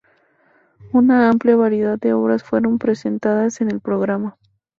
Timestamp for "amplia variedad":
1.29-1.99